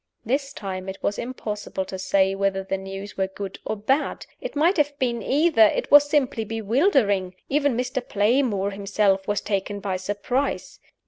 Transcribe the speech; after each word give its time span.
This 0.25 0.51
time 0.51 0.89
it 0.89 0.97
was 1.03 1.19
impossible 1.19 1.85
to 1.85 1.99
say 1.99 2.33
whether 2.33 2.63
the 2.63 2.79
news 2.79 3.17
were 3.17 3.27
good 3.27 3.59
or 3.65 3.75
bad. 3.75 4.25
It 4.41 4.55
might 4.55 4.77
have 4.77 4.97
been 4.97 5.21
either 5.21 5.61
it 5.67 5.91
was 5.91 6.09
simply 6.09 6.43
bewildering. 6.43 7.35
Even 7.49 7.77
Mr. 7.77 8.03
Playmore 8.09 8.71
himself 8.71 9.27
was 9.27 9.41
taken 9.41 9.79
by 9.79 9.97
surprise. 9.97 10.79